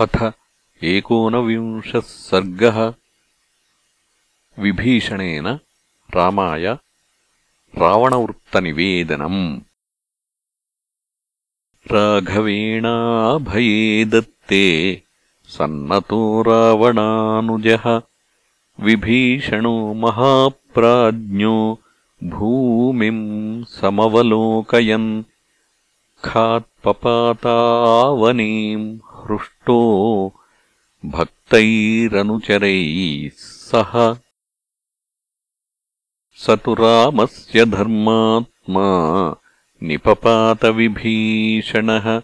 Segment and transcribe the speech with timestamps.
[0.00, 0.32] अथ
[0.82, 2.94] एकोनविंशः सर्गः।
[4.58, 5.58] विभीषणेन
[6.14, 6.76] रामाय
[7.78, 9.60] रावणवृत्तनिवेदनम्।
[11.92, 15.02] राघवेणाभये दत्ते
[15.46, 18.00] सन्नतो रावणानुजः।
[18.80, 21.78] विभीषणो महाप्राज्ञो
[22.24, 25.22] भूमिम् समवलोकयन्।
[26.24, 30.32] खात्पपातावनीम् हृष्टो
[31.04, 34.16] भक्तैरनुचरैः सह।
[36.36, 39.36] स तु रामस्य धर्मात्मा
[39.82, 42.22] निपपातविभीषणः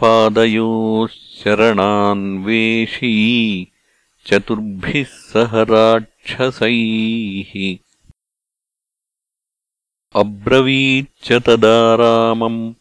[0.00, 3.08] पादयोः शरणान्वेषी
[4.26, 7.76] चतुर्भिः सह राक्षसैः।
[10.14, 12.74] अब्रवीच्च तदा रामम्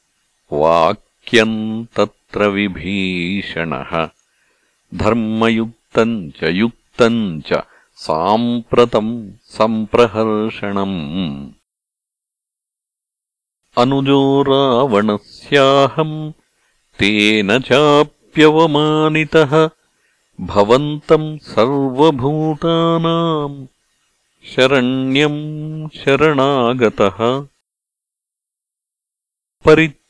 [0.54, 1.86] वाक्यम्
[2.44, 4.10] विभीषणः
[4.94, 7.64] धर्मयुक्तम् च युक्तम् च
[7.96, 11.52] साम्प्रतम् सम्प्रहर्षणम्।
[13.78, 16.32] अनुजो रावणस्याहम्
[17.00, 19.70] तेन चाप्यवमानितः
[20.42, 23.68] भवन्तम् सर्वभूतानाम्
[24.56, 27.48] शरण्यम् शरणागतः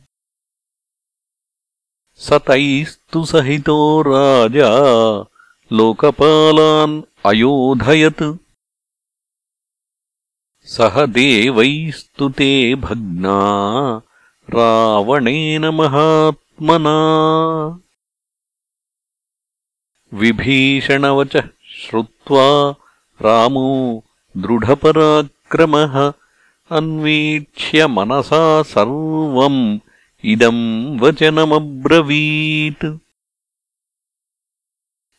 [2.16, 4.70] स तैस्तु सहितो राजा
[5.72, 8.36] लोकपालान् अयोधयत्।
[10.65, 13.39] सह देवैस्तु ते भग्ना
[14.50, 16.98] रावणेन महात्मना
[20.15, 21.49] विभीषणवचः
[21.81, 22.75] श्रुत्वा
[23.22, 24.05] रामो
[24.37, 26.13] दृढपराक्रमः
[26.77, 29.78] अन्वीक्ष्य मनसा सर्वम्
[30.25, 32.99] इदम् वचनमब्रवीत्।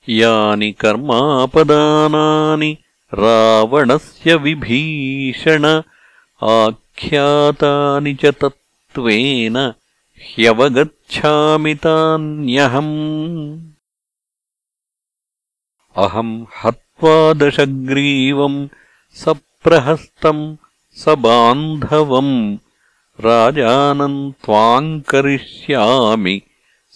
[0.09, 2.77] यानि कर्मापदानानि
[3.13, 5.81] रावणस्य विभीषण
[6.43, 9.73] आख्यातानि च तत्त्वेन
[10.29, 13.68] ह्यवगच्छामि तान्यहम्
[15.97, 18.67] अहम् हत्वा दशग्रीवम्
[19.21, 20.55] सप्रहस्तम्
[21.01, 22.35] स बान्धवम्
[23.25, 26.35] राजानम् त्वाम् करिष्यामि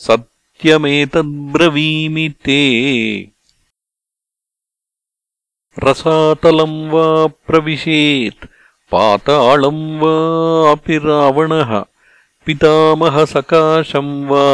[0.06, 2.62] सत्यमेतद्ब्रवीमि ते।
[5.84, 7.06] रसातलम् वा
[7.48, 8.46] प्रविशेत्
[8.92, 11.72] पाताळम् वापि रावणः
[12.46, 14.48] पितामहसकाशम् वा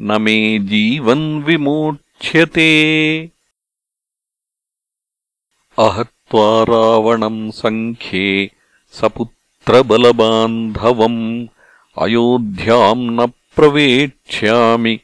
[0.00, 1.42] न मे जीवन्
[2.22, 2.70] विमोक्ष्यते
[5.78, 8.26] अहत्वा रावणम् सङ्ख्ये
[8.98, 11.22] सपुत्रबलबान्धवम्।
[12.02, 13.18] अयोध्याम् न
[13.56, 14.94] प्रवेक्ष्यामि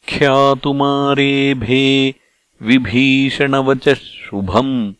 [0.02, 2.14] ततश्चाख्यातुमारेभे
[2.62, 4.92] विभीषणवचः शुभम्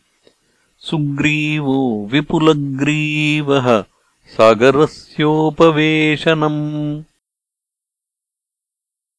[0.79, 3.85] सुग्रीवो विपुलग्रीवः
[4.29, 7.03] सागरस्योपवेशनम्।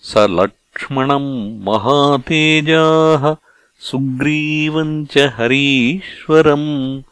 [0.00, 3.36] स लक्ष्मणम् महातेजाः
[3.80, 7.02] सुग्रीवम् च हरीश्वरम्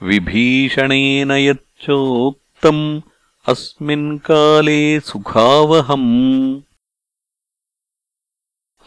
[0.04, 3.02] विभीषणेन यच्चोक्तम्
[3.50, 6.60] अस्मिन्काले सुखावहम्।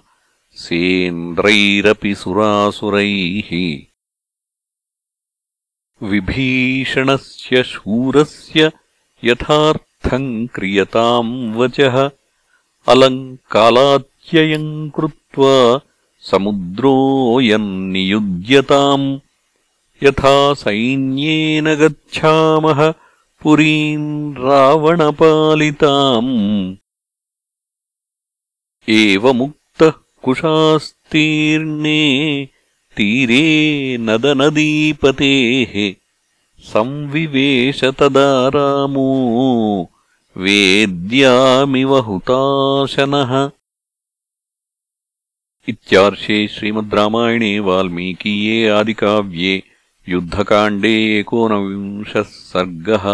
[0.59, 3.81] सेन्द्रैरपि सुरासुरैः।
[6.03, 8.71] विभीषणस्य शूरस्य
[9.23, 12.11] यथार्थम् क्रियताम् वचः
[12.87, 15.81] अलङ्कालात्ययम् कृत्वा
[16.31, 19.19] समुद्रोऽयन्नियुज्यताम्
[20.03, 22.93] यथा सैन्येन गच्छामः
[23.43, 26.75] पुरीम् रावणपालिताम्।
[28.89, 29.91] एवमुक्तः
[30.23, 32.01] कुशास्तीर्णे
[32.97, 35.73] तीरे नदनदीपतेः
[36.59, 39.09] संविवेश तदा रामो
[40.38, 43.49] वेद्यामिव हुताशनः।
[45.69, 49.63] इत्यार्षे श्रीमद् रामायणे वाल्मीकीये आदिकाव्ये
[50.09, 53.05] युद्धकाण्डे एकोनविंशः सर्गः